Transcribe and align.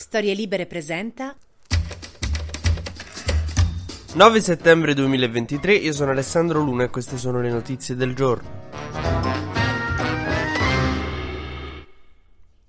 Storie 0.00 0.32
Libere 0.32 0.66
presenta 0.66 1.36
9 4.14 4.40
settembre 4.40 4.94
2023, 4.94 5.74
io 5.74 5.92
sono 5.92 6.12
Alessandro 6.12 6.60
Luna 6.60 6.84
e 6.84 6.88
queste 6.88 7.18
sono 7.18 7.40
le 7.40 7.50
notizie 7.50 7.96
del 7.96 8.14
giorno. 8.14 8.77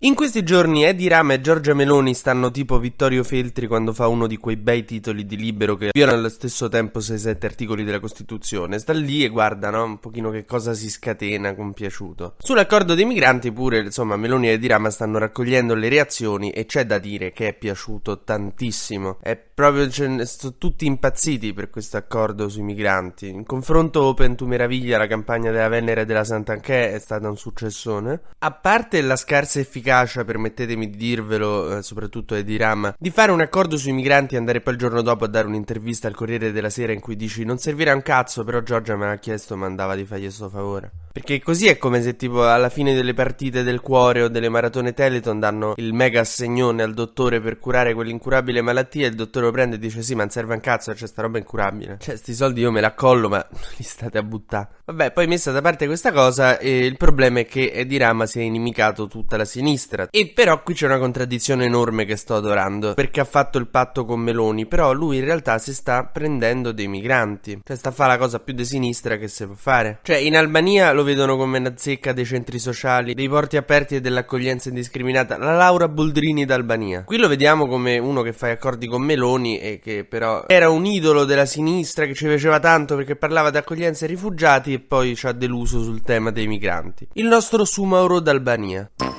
In 0.01 0.15
questi 0.15 0.43
giorni 0.43 0.85
Edi 0.85 1.09
Rama 1.09 1.33
e 1.33 1.41
Giorgia 1.41 1.73
Meloni 1.73 2.13
stanno 2.13 2.51
tipo 2.51 2.79
Vittorio 2.79 3.21
Feltri 3.21 3.67
quando 3.67 3.91
fa 3.91 4.07
uno 4.07 4.27
di 4.27 4.37
quei 4.37 4.55
bei 4.55 4.85
titoli 4.85 5.25
di 5.25 5.35
libero 5.35 5.75
che 5.75 5.89
violano 5.91 6.19
allo 6.19 6.29
stesso 6.29 6.69
tempo 6.69 6.99
6-7 6.99 7.43
articoli 7.43 7.83
della 7.83 7.99
Costituzione. 7.99 8.79
Sta 8.79 8.93
lì 8.93 9.25
e 9.25 9.27
guarda, 9.27 9.69
no? 9.71 9.83
Un 9.83 9.99
pochino 9.99 10.29
che 10.29 10.45
cosa 10.45 10.73
si 10.73 10.89
scatena 10.89 11.53
compiaciuto. 11.53 12.35
Sull'accordo 12.37 12.95
dei 12.95 13.03
migranti 13.03 13.51
pure, 13.51 13.79
insomma, 13.79 14.15
Meloni 14.15 14.47
e 14.47 14.51
Edi 14.51 14.67
Rama 14.67 14.89
stanno 14.89 15.17
raccogliendo 15.17 15.75
le 15.75 15.89
reazioni 15.89 16.51
e 16.51 16.65
c'è 16.65 16.85
da 16.85 16.97
dire 16.97 17.33
che 17.33 17.49
è 17.49 17.53
piaciuto 17.53 18.21
tantissimo. 18.23 19.17
È 19.19 19.35
proprio, 19.35 19.89
cioè, 19.89 20.25
sono 20.25 20.55
tutti 20.57 20.85
impazziti 20.85 21.51
per 21.51 21.69
questo 21.69 21.97
accordo 21.97 22.47
sui 22.47 22.63
migranti. 22.63 23.27
In 23.27 23.43
confronto 23.43 24.03
Open 24.03 24.37
to 24.37 24.45
Meraviglia, 24.45 24.97
la 24.97 25.07
campagna 25.07 25.51
della 25.51 25.67
Venere 25.67 26.03
e 26.03 26.05
della 26.05 26.23
Sant'Anché 26.23 26.93
è 26.93 26.99
stata 26.99 27.27
un 27.27 27.35
successone. 27.35 28.21
A 28.39 28.51
parte 28.51 29.01
la 29.01 29.17
scarsa 29.17 29.59
efficacia 29.59 29.87
efficacia, 29.89 30.23
permettetemi 30.23 30.89
di 30.89 30.97
dirvelo, 30.97 31.77
eh, 31.77 31.81
soprattutto 31.81 32.35
Edi 32.35 32.57
Ram, 32.57 32.93
di 32.97 33.09
fare 33.09 33.31
un 33.31 33.41
accordo 33.41 33.77
sui 33.77 33.91
migranti 33.91 34.35
e 34.35 34.37
andare 34.37 34.61
poi 34.61 34.73
il 34.73 34.79
giorno 34.79 35.01
dopo 35.01 35.25
a 35.25 35.27
dare 35.27 35.47
un'intervista 35.47 36.07
al 36.07 36.15
Corriere 36.15 36.51
della 36.51 36.69
Sera 36.69 36.93
in 36.93 36.99
cui 36.99 37.15
dici 37.15 37.43
non 37.43 37.57
servirà 37.57 37.93
un 37.93 38.01
cazzo, 38.01 38.43
però 38.43 38.61
Giorgia 38.61 38.95
me 38.95 39.07
l'ha 39.07 39.17
chiesto, 39.17 39.57
mandava 39.57 39.95
di 39.95 40.05
fargli 40.05 40.23
questo 40.23 40.49
favore. 40.49 40.91
Perché 41.11 41.41
così 41.41 41.67
è 41.67 41.77
come 41.77 42.01
se 42.01 42.15
tipo 42.15 42.47
alla 42.47 42.69
fine 42.69 42.93
delle 42.93 43.13
partite 43.13 43.63
del 43.63 43.81
cuore 43.81 44.21
o 44.21 44.27
delle 44.27 44.47
maratone 44.47 44.93
Teleton 44.93 45.39
danno 45.39 45.73
il 45.77 45.91
mega 45.91 46.21
assegnone 46.21 46.83
al 46.83 46.93
dottore 46.93 47.41
per 47.41 47.57
curare 47.57 47.93
quell'incurabile 47.93 48.61
malattia 48.61 49.05
e 49.05 49.09
il 49.09 49.15
dottore 49.15 49.47
lo 49.47 49.51
prende 49.51 49.75
e 49.75 49.79
dice 49.79 50.03
sì 50.03 50.13
ma 50.13 50.21
non 50.21 50.29
serve 50.29 50.53
un 50.53 50.61
cazzo, 50.61 50.93
c'è 50.93 51.07
sta 51.07 51.23
roba 51.23 51.39
incurabile. 51.39 51.97
Cioè 51.99 52.15
sti 52.15 52.33
soldi 52.33 52.61
io 52.61 52.71
me 52.71 52.79
la 52.79 52.93
collo 52.93 53.27
ma 53.27 53.45
li 53.77 53.83
state 53.83 54.17
a 54.19 54.23
buttare. 54.23 54.67
Vabbè 54.85 55.11
poi 55.11 55.27
messa 55.27 55.51
da 55.51 55.61
parte 55.61 55.87
questa 55.87 56.11
cosa 56.11 56.59
eh, 56.59 56.85
il 56.85 56.95
problema 56.95 57.39
è 57.39 57.45
che 57.45 57.71
Edi 57.73 57.97
Rama 57.97 58.25
si 58.27 58.39
è 58.39 58.43
inimicato 58.43 59.07
tutta 59.07 59.35
la 59.35 59.45
sinistra. 59.45 59.77
E 60.11 60.31
però 60.33 60.61
qui 60.63 60.73
c'è 60.73 60.85
una 60.85 60.99
contraddizione 60.99 61.65
enorme 61.65 62.05
che 62.05 62.15
sto 62.15 62.35
adorando 62.35 62.93
perché 62.93 63.19
ha 63.19 63.25
fatto 63.25 63.57
il 63.57 63.67
patto 63.67 64.05
con 64.05 64.19
Meloni 64.19 64.65
però 64.65 64.91
lui 64.91 65.17
in 65.17 65.25
realtà 65.25 65.57
si 65.57 65.73
sta 65.73 66.03
prendendo 66.05 66.71
dei 66.71 66.87
migranti. 66.87 67.61
Cioè 67.63 67.75
sta 67.75 67.89
a 67.89 67.91
fare 67.91 68.11
la 68.11 68.17
cosa 68.17 68.39
più 68.39 68.53
di 68.53 68.65
sinistra 68.65 69.17
che 69.17 69.27
si 69.27 69.45
può 69.45 69.55
fare. 69.55 69.99
Cioè 70.03 70.17
in 70.17 70.35
Albania 70.35 70.91
lo 70.91 71.03
vedono 71.03 71.37
come 71.37 71.57
una 71.57 71.73
zecca 71.75 72.13
dei 72.13 72.25
centri 72.25 72.59
sociali, 72.59 73.13
dei 73.13 73.29
porti 73.29 73.57
aperti 73.57 73.95
e 73.95 74.01
dell'accoglienza 74.01 74.69
indiscriminata, 74.69 75.37
la 75.37 75.55
Laura 75.55 75.87
Boldrini 75.87 76.45
d'Albania. 76.45 77.03
Qui 77.03 77.17
lo 77.17 77.27
vediamo 77.27 77.67
come 77.67 77.97
uno 77.97 78.21
che 78.21 78.33
fa 78.33 78.49
accordi 78.49 78.87
con 78.87 79.01
Meloni 79.01 79.59
e 79.59 79.79
che 79.79 80.03
però 80.03 80.45
era 80.47 80.69
un 80.69 80.85
idolo 80.85 81.25
della 81.25 81.45
sinistra 81.45 82.05
che 82.05 82.13
ci 82.13 82.25
piaceva 82.25 82.59
tanto 82.59 82.95
perché 82.95 83.15
parlava 83.15 83.49
di 83.49 83.57
accoglienza 83.57 84.05
ai 84.05 84.11
rifugiati 84.11 84.73
e 84.73 84.79
poi 84.79 85.15
ci 85.15 85.27
ha 85.27 85.31
deluso 85.31 85.81
sul 85.83 86.01
tema 86.01 86.31
dei 86.31 86.47
migranti. 86.47 87.07
Il 87.13 87.27
nostro 87.27 87.65
Sumauro 87.65 88.19
d'Albania. 88.19 89.18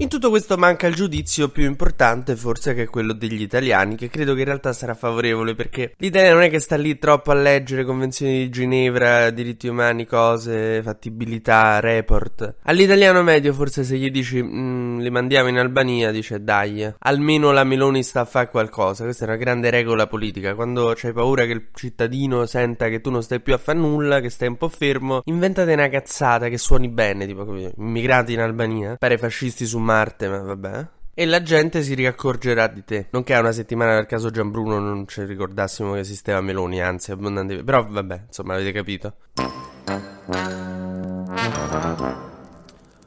In 0.00 0.08
tutto 0.08 0.30
questo 0.30 0.56
manca 0.56 0.86
il 0.86 0.94
giudizio 0.94 1.50
più 1.50 1.66
importante 1.66 2.34
forse 2.34 2.72
che 2.72 2.84
è 2.84 2.86
quello 2.86 3.12
degli 3.12 3.42
italiani, 3.42 3.96
che 3.96 4.08
credo 4.08 4.32
che 4.32 4.40
in 4.40 4.46
realtà 4.46 4.72
sarà 4.72 4.94
favorevole 4.94 5.54
perché 5.54 5.92
l'Italia 5.98 6.32
non 6.32 6.40
è 6.40 6.48
che 6.48 6.58
sta 6.58 6.76
lì 6.76 6.96
troppo 6.96 7.32
a 7.32 7.34
leggere 7.34 7.84
convenzioni 7.84 8.38
di 8.38 8.48
Ginevra, 8.48 9.28
diritti 9.28 9.68
umani, 9.68 10.06
cose, 10.06 10.80
fattibilità, 10.82 11.80
report. 11.80 12.54
All'italiano 12.62 13.22
medio 13.22 13.52
forse 13.52 13.84
se 13.84 13.98
gli 13.98 14.10
dici 14.10 14.42
mm, 14.42 15.00
li 15.00 15.10
mandiamo 15.10 15.50
in 15.50 15.58
Albania 15.58 16.10
dice 16.10 16.42
dai, 16.42 16.90
almeno 17.00 17.52
la 17.52 17.64
Meloni 17.64 18.02
sta 18.02 18.20
a 18.20 18.24
fare 18.24 18.48
qualcosa, 18.48 19.04
questa 19.04 19.26
è 19.26 19.28
una 19.28 19.36
grande 19.36 19.68
regola 19.68 20.06
politica, 20.06 20.54
quando 20.54 20.94
c'hai 20.96 21.12
paura 21.12 21.44
che 21.44 21.52
il 21.52 21.66
cittadino 21.74 22.46
senta 22.46 22.88
che 22.88 23.02
tu 23.02 23.10
non 23.10 23.22
stai 23.22 23.40
più 23.40 23.52
a 23.52 23.58
fare 23.58 23.76
nulla, 23.76 24.20
che 24.20 24.30
stai 24.30 24.48
un 24.48 24.56
po' 24.56 24.70
fermo, 24.70 25.20
inventate 25.26 25.74
una 25.74 25.90
cazzata 25.90 26.48
che 26.48 26.56
suoni 26.56 26.88
bene, 26.88 27.26
tipo 27.26 27.44
immigrati 27.76 28.32
in 28.32 28.40
Albania, 28.40 28.96
pare 28.98 29.18
fascisti 29.18 29.66
su 29.66 29.88
Marte, 29.90 30.28
ma 30.28 30.38
vabbè. 30.38 30.86
E 31.14 31.26
la 31.26 31.42
gente 31.42 31.82
si 31.82 31.94
riaccorgerà 31.94 32.68
di 32.68 32.84
te. 32.84 33.08
Non 33.10 33.24
che 33.24 33.34
a 33.34 33.40
una 33.40 33.50
settimana 33.50 33.94
dal 33.94 34.06
caso 34.06 34.30
Gianbruno 34.30 34.78
non 34.78 35.08
ci 35.08 35.24
ricordassimo 35.24 35.94
che 35.94 35.98
esisteva 35.98 36.40
Meloni, 36.40 36.80
anzi, 36.80 37.10
abbondante. 37.10 37.64
Però 37.64 37.84
vabbè, 37.84 38.22
insomma, 38.28 38.54
avete 38.54 38.70
capito. 38.70 39.14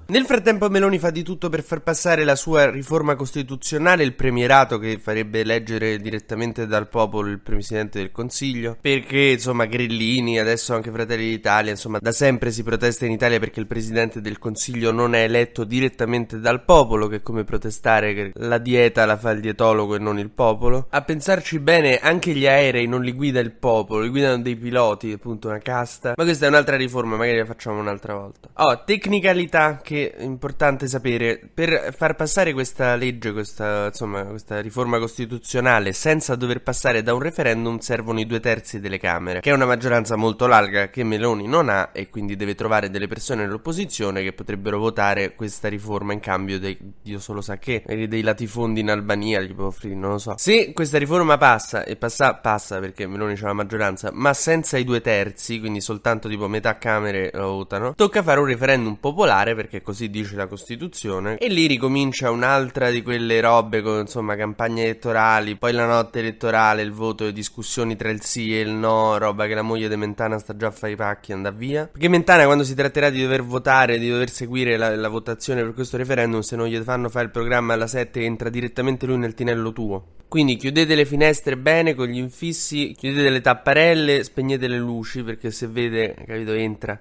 Nel 0.06 0.26
frattempo 0.26 0.70
Meloni 0.70 1.00
fa 1.00 1.12
di 1.12 1.24
tutto 1.24 1.48
per 1.48 1.64
far 1.64 1.82
passare 1.82 2.26
la 2.26 2.36
sua 2.36 2.70
riforma 2.70 3.16
costituzionale, 3.16 4.04
il 4.04 4.16
premierato 4.16 4.78
che 4.78 5.00
farebbe 5.00 5.40
eleggere 5.40 5.98
direttamente 5.98 6.68
dal 6.68 6.90
popolo 6.90 7.30
il 7.30 7.40
Presidente 7.40 8.00
del 8.00 8.12
Consiglio, 8.12 8.78
perché 8.82 9.32
insomma 9.32 9.66
Grillini, 9.66 10.40
adesso 10.40 10.74
anche 10.74 10.92
Fratelli 10.92 11.30
d'Italia, 11.30 11.72
insomma 11.72 12.00
da 12.02 12.12
sempre 12.12 12.52
si 12.52 12.64
protesta 12.64 13.06
in 13.06 13.14
Italia 13.14 13.40
perché 13.40 13.62
il 13.62 13.66
Presidente 13.66 14.20
del 14.20 14.40
Consiglio 14.40 14.92
non 14.92 15.16
è 15.16 15.24
eletto 15.24 15.64
direttamente 15.64 16.38
dal 16.38 16.66
popolo, 16.66 17.08
che 17.08 17.18
è 17.18 17.22
come 17.22 17.46
protestare 17.46 18.14
che 18.14 18.32
la 18.36 18.58
dieta 18.58 19.06
la 19.06 19.16
fa 19.16 19.32
il 19.32 19.40
dietologo 19.40 19.96
e 19.96 20.00
non 20.00 20.20
il 20.20 20.32
popolo. 20.32 20.88
A 20.90 21.02
pensarci 21.02 21.60
bene, 21.60 21.98
anche 21.98 22.34
gli 22.34 22.46
aerei 22.46 22.88
non 22.88 23.04
li 23.04 23.14
guida 23.14 23.40
il 23.40 23.54
popolo, 23.54 24.02
li 24.02 24.10
guidano 24.10 24.42
dei 24.42 24.58
piloti, 24.58 25.14
appunto 25.14 25.48
una 25.48 25.60
casta. 25.60 26.14
Ma 26.18 26.24
questa 26.26 26.46
è 26.46 26.50
un'altra 26.50 26.76
riforma, 26.76 27.16
magari 27.16 27.38
la 27.38 27.46
facciamo 27.46 27.80
un'altra 27.80 28.16
volta. 28.16 28.50
Oh, 28.56 28.84
tecnicalità 28.84 29.80
che 29.82 29.93
è 30.02 30.24
importante 30.24 30.88
sapere, 30.88 31.40
per 31.54 31.94
far 31.96 32.16
passare 32.16 32.54
questa 32.54 32.96
legge, 32.96 33.32
questa, 33.32 33.88
insomma, 33.88 34.24
questa 34.24 34.60
riforma 34.62 35.00
costituzionale 35.00 35.94
senza 35.94 36.36
dover 36.36 36.62
passare 36.62 37.04
da 37.04 37.14
un 37.14 37.22
referendum 37.22 37.78
servono 37.80 38.20
i 38.20 38.26
due 38.26 38.40
terzi 38.40 38.80
delle 38.80 38.98
Camere, 38.98 39.42
che 39.42 39.50
è 39.50 39.54
una 39.54 39.66
maggioranza 39.66 40.16
molto 40.16 40.48
larga 40.48 40.90
che 40.90 41.04
Meloni 41.04 41.48
non 41.48 41.70
ha 41.70 41.90
e 41.94 42.10
quindi 42.10 42.36
deve 42.36 42.56
trovare 42.56 42.90
delle 42.90 43.08
persone 43.08 43.44
nell'opposizione 43.44 44.24
che 44.24 44.34
potrebbero 44.34 44.80
votare 44.80 45.36
questa 45.36 45.68
riforma 45.68 46.14
in 46.14 46.20
cambio 46.20 46.60
dei, 46.60 46.78
Dio 47.02 47.20
solo 47.20 47.42
sa 47.42 47.58
che, 47.58 47.84
dei 47.86 48.22
latifondi 48.22 48.80
in 48.80 48.90
Albania, 48.90 49.42
gli 49.42 49.54
può 49.54 49.66
offrire, 49.66 49.96
non 49.96 50.12
lo 50.12 50.18
so. 50.18 50.34
Se 50.38 50.74
questa 50.74 50.98
riforma 50.98 51.38
passa, 51.38 51.84
e 51.84 51.96
passa, 51.96 52.36
passa 52.36 52.80
perché 52.80 53.08
Meloni 53.08 53.36
c'ha 53.36 53.48
la 53.48 53.54
maggioranza, 53.54 54.10
ma 54.14 54.34
senza 54.34 54.78
i 54.78 54.84
due 54.84 55.02
terzi, 55.02 55.60
quindi 55.60 55.82
soltanto 55.82 56.28
tipo 56.28 56.48
metà 56.48 56.78
Camere 56.78 57.32
lo 57.34 57.52
votano, 57.52 57.94
tocca 57.94 58.24
fare 58.24 58.40
un 58.40 58.46
referendum 58.48 58.96
popolare 58.96 59.56
perché 59.56 59.82
così 59.84 60.10
dice 60.10 60.36
la 60.36 60.48
Costituzione. 60.48 61.38
E 61.38 61.48
lì 61.50 61.68
ricomincia 61.68 62.32
un'altra 62.32 62.90
di 62.90 63.04
quelle 63.04 63.40
robe 63.40 63.84
con 63.84 64.00
insomma 64.00 64.36
campagne 64.36 64.84
elettorali, 64.84 65.56
poi 65.56 65.74
la 65.74 65.86
notte 65.86 66.20
elettorale, 66.20 66.82
il 66.82 66.92
voto 66.92 67.28
e 67.28 67.34
discussioni 67.34 67.96
tra 67.96 68.10
il 68.10 68.24
sì 68.24 68.58
e 68.58 68.62
il 68.62 68.72
no, 68.72 69.20
roba 69.20 69.46
che 69.46 69.54
la 69.54 69.62
moglie 69.62 69.88
di 69.88 69.96
Mentana 69.96 70.40
sta 70.40 70.56
già 70.56 70.68
a 70.68 70.72
fare 70.72 70.94
i 70.94 70.96
pacchi 70.96 71.32
e 71.32 71.34
andare 71.36 71.56
via. 71.56 71.88
Perché 71.92 72.08
Mentana 72.08 72.46
quando 72.46 72.64
si 72.64 72.74
tratterà 72.74 73.12
di 73.12 73.22
dover 73.22 73.44
votare, 73.44 74.00
di 74.00 74.10
dover 74.10 74.32
seguire 74.32 74.78
la, 74.78 74.96
la 74.96 75.10
votazione 75.10 75.62
per 75.62 75.74
questo 75.74 75.98
referendum, 75.98 76.40
se 76.40 76.56
non 76.56 76.68
gli 76.68 76.78
fanno 76.78 77.10
fare 77.10 77.26
il 77.26 77.32
programma 77.32 77.74
alla 77.74 77.88
7 77.88 78.22
entra 78.22 78.50
direttamente 78.50 79.06
lui 79.06 79.18
nel 79.18 79.36
tinello 79.36 79.72
tuo. 79.72 80.06
Quindi 80.34 80.56
chiudete 80.56 80.96
le 80.96 81.06
finestre 81.06 81.58
bene 81.58 81.94
con 81.94 82.08
gli 82.08 82.18
infissi, 82.18 82.96
chiudete 82.98 83.30
le 83.30 83.42
tapparelle, 83.42 84.24
spegnete 84.24 84.68
le 84.68 84.80
luci 84.80 85.22
perché 85.22 85.52
se 85.52 85.68
vede, 85.68 86.16
capito, 86.26 86.54
entra. 86.54 87.00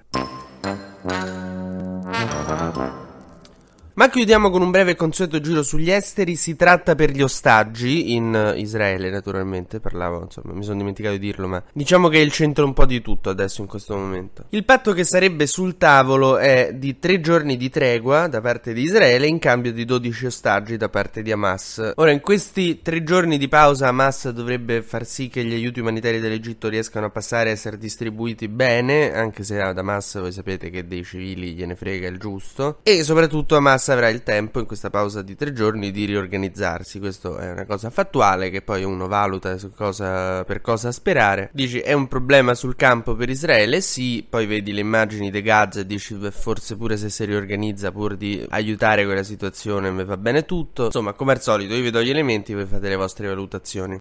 Ma 3.95 4.09
chiudiamo 4.09 4.49
con 4.49 4.63
un 4.63 4.71
breve 4.71 4.91
e 4.91 4.95
consueto 4.95 5.39
giro 5.39 5.61
sugli 5.61 5.91
esteri. 5.91 6.35
Si 6.35 6.55
tratta 6.55 6.95
per 6.95 7.11
gli 7.11 7.21
ostaggi 7.21 8.13
in 8.13 8.55
Israele, 8.57 9.11
naturalmente. 9.11 9.79
Parlavo, 9.79 10.23
insomma, 10.23 10.53
mi 10.53 10.63
sono 10.63 10.77
dimenticato 10.77 11.15
di 11.15 11.19
dirlo, 11.19 11.47
ma 11.47 11.61
diciamo 11.71 12.07
che 12.07 12.17
è 12.17 12.21
il 12.21 12.31
centro 12.31 12.65
un 12.65 12.73
po' 12.73 12.87
di 12.87 13.01
tutto 13.01 13.29
adesso 13.29 13.61
in 13.61 13.67
questo 13.67 13.95
momento. 13.95 14.45
Il 14.49 14.65
patto 14.65 14.93
che 14.93 15.03
sarebbe 15.03 15.45
sul 15.45 15.77
tavolo 15.77 16.39
è 16.39 16.71
di 16.73 16.97
tre 16.97 17.19
giorni 17.19 17.55
di 17.55 17.69
tregua 17.69 18.25
da 18.25 18.41
parte 18.41 18.73
di 18.73 18.81
Israele 18.81 19.27
in 19.27 19.37
cambio 19.37 19.71
di 19.71 19.85
12 19.85 20.25
ostaggi 20.25 20.75
da 20.75 20.89
parte 20.89 21.21
di 21.21 21.31
Hamas. 21.31 21.91
Ora, 21.93 22.09
in 22.09 22.19
questi 22.19 22.81
tre 22.81 23.03
giorni 23.03 23.37
di 23.37 23.47
pausa, 23.47 23.89
Hamas 23.89 24.31
dovrebbe 24.31 24.81
far 24.81 25.05
sì 25.05 25.27
che 25.27 25.43
gli 25.43 25.53
aiuti 25.53 25.81
umanitari 25.81 26.19
dell'Egitto 26.19 26.67
riescano 26.67 27.05
a 27.05 27.09
passare 27.11 27.49
a 27.49 27.53
essere 27.53 27.77
distribuiti 27.77 28.47
bene, 28.47 29.13
anche 29.13 29.43
se 29.43 29.61
ad 29.61 29.77
Hamas 29.77 30.19
voi 30.19 30.31
sapete 30.31 30.71
che 30.71 30.87
dei 30.87 31.03
civili 31.03 31.53
gliene 31.53 31.75
frega 31.75 32.07
il 32.07 32.17
giusto. 32.17 32.79
E 32.81 33.03
soprattutto 33.03 33.55
Hamas 33.55 33.81
Hamas 33.83 33.89
avrà 33.89 34.09
il 34.09 34.23
tempo 34.23 34.59
in 34.59 34.65
questa 34.65 34.89
pausa 34.89 35.21
di 35.21 35.35
tre 35.35 35.51
giorni 35.51 35.91
di 35.91 36.05
riorganizzarsi. 36.05 36.99
Questo 36.99 37.37
è 37.37 37.51
una 37.51 37.65
cosa 37.65 37.89
fattuale 37.89 38.49
che 38.49 38.61
poi 38.61 38.83
uno 38.83 39.07
valuta 39.07 39.57
cosa, 39.75 40.43
per 40.45 40.61
cosa 40.61 40.91
sperare. 40.91 41.49
Dici 41.51 41.79
è 41.79 41.93
un 41.93 42.07
problema 42.07 42.53
sul 42.53 42.75
campo 42.75 43.15
per 43.15 43.29
Israele? 43.29 43.81
Sì, 43.81 44.25
poi 44.27 44.45
vedi 44.45 44.71
le 44.71 44.81
immagini 44.81 45.29
di 45.29 45.41
Gaza 45.41 45.81
e 45.81 45.85
dici 45.85 46.13
beh, 46.13 46.31
forse 46.31 46.77
pure 46.77 46.97
se 46.97 47.09
si 47.09 47.25
riorganizza 47.25 47.91
pur 47.91 48.15
di 48.15 48.45
aiutare 48.49 49.05
quella 49.05 49.23
situazione 49.23 49.91
mi 49.91 50.05
va 50.05 50.17
bene 50.17 50.45
tutto. 50.45 50.85
Insomma, 50.85 51.13
come 51.13 51.33
al 51.33 51.41
solito, 51.41 51.73
io 51.73 51.81
vi 51.81 51.91
do 51.91 52.01
gli 52.01 52.09
elementi 52.09 52.53
e 52.53 52.55
voi 52.55 52.65
fate 52.65 52.87
le 52.87 52.95
vostre 52.95 53.27
valutazioni. 53.27 53.99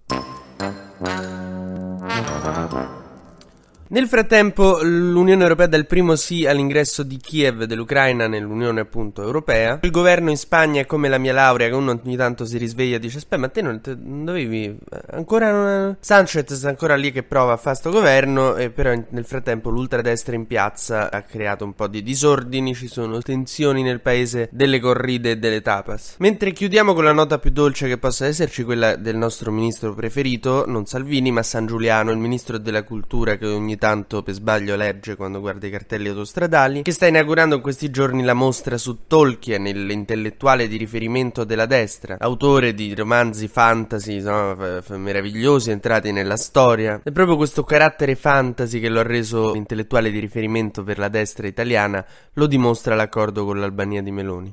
Nel 3.93 4.07
frattempo 4.07 4.79
l'Unione 4.83 5.43
Europea 5.43 5.67
dà 5.67 5.77
il 5.77 5.85
primo 5.85 6.17
sì 6.17 6.47
all'ingresso 6.47 7.03
di 7.03 7.19
Kiev 7.19 7.65
dell'Ucraina 7.65 8.27
nell'Unione 8.27 8.81
appunto 8.81 9.23
Europea. 9.23 9.81
Il 9.83 9.91
governo 9.91 10.31
in 10.31 10.39
Spagna 10.39 10.81
è 10.81 10.87
come 10.87 11.11
la 11.11 11.19
mia 11.19 11.35
laurea 11.35 11.69
che 11.69 11.75
uno 11.75 12.01
ogni 12.03 12.17
tanto 12.17 12.47
si 12.47 12.57
risveglia 12.57 12.97
e 12.97 12.99
dice 12.99 13.19
aspetta 13.19 13.37
ma 13.37 13.49
te 13.49 13.61
non, 13.61 13.83
te, 13.83 13.95
non 13.95 14.25
dovevi 14.25 14.79
ancora 15.11 15.51
non... 15.51 15.97
Sanchez 16.01 16.55
sta 16.55 16.71
ancora 16.71 16.97
lì 16.97 17.13
che 17.13 17.23
prova 17.23 17.53
a 17.53 17.57
fare 17.59 17.77
sto 17.77 17.91
governo 17.91 18.57
e 18.57 18.71
però 18.71 18.95
nel 19.11 19.27
frattempo 19.27 19.69
l'ultradestra 19.69 20.35
in 20.35 20.47
piazza 20.47 21.11
ha 21.11 21.21
creato 21.21 21.67
un 21.67 21.75
po' 21.75 21.87
di 21.87 22.03
disordini, 22.03 22.75
ci 22.75 22.87
sono 22.87 23.21
tensioni 23.21 23.83
nel 23.83 24.01
paese 24.01 24.49
delle 24.53 24.81
corride 24.81 25.33
e 25.33 25.37
delle 25.37 25.61
tapas. 25.61 26.15
Mentre 26.21 26.53
chiudiamo 26.53 26.95
con 26.95 27.05
la 27.05 27.13
nota 27.13 27.39
più 27.39 27.51
dolce 27.51 27.89
che 27.89 27.99
possa 27.99 28.25
esserci, 28.25 28.65
quella 28.65 28.97
del 28.97 29.17
nostro 29.17 29.51
ministro 29.51 29.93
preferito, 29.93 30.65
non 30.67 30.87
Salvini 30.87 31.31
ma 31.31 31.43
San 31.43 31.67
Giuliano, 31.67 32.11
il 32.11 32.17
ministro 32.17 32.57
della 32.57 32.85
cultura 32.85 33.37
che 33.37 33.45
ogni 33.45 33.81
tanto 33.83 34.23
per 34.23 34.35
sbaglio 34.35 34.77
legge 34.77 35.17
quando 35.17 35.41
guarda 35.41 35.67
i 35.67 35.71
cartelli 35.71 36.07
autostradali, 36.07 36.83
che 36.83 36.93
sta 36.93 37.09
inaugurando 37.09 37.57
in 37.57 37.61
questi 37.61 37.91
giorni 37.91 38.23
la 38.23 38.33
mostra 38.33 38.79
su 38.79 39.09
Tolkien, 39.09 39.65
l'intellettuale 39.65 40.69
di 40.69 40.77
riferimento 40.77 41.43
della 41.43 41.67
destra, 41.67 42.15
autore 42.21 42.75
di 42.75 42.95
romanzi 42.95 43.49
fantasy 43.49 44.21
no, 44.21 44.55
f- 44.55 44.85
f- 44.85 44.95
meravigliosi 44.95 45.73
entrati 45.73 46.13
nella 46.13 46.37
storia. 46.37 47.01
È 47.03 47.11
proprio 47.11 47.35
questo 47.35 47.65
carattere 47.65 48.15
fantasy 48.15 48.79
che 48.79 48.89
lo 48.89 49.01
ha 49.01 49.03
reso 49.03 49.53
l'intellettuale 49.53 50.13
di 50.13 50.21
riferimento 50.21 50.85
per 50.85 50.99
la 50.99 51.09
destra 51.09 51.49
italiana, 51.49 52.07
lo 52.35 52.47
dimostra 52.47 52.95
l'accordo 52.95 53.45
con 53.45 53.59
l'Albania 53.59 54.01
di 54.01 54.13
Meloni. 54.13 54.53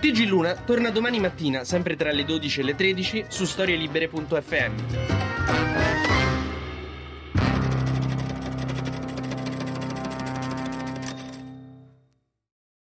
TG 0.00 0.26
Luna 0.26 0.56
torna 0.56 0.90
domani 0.90 1.20
mattina, 1.20 1.62
sempre 1.62 1.94
tra 1.94 2.10
le 2.10 2.24
12 2.24 2.58
e 2.58 2.64
le 2.64 2.74
13, 2.74 3.24
su 3.28 3.44
storielibere.fm. 3.44 5.25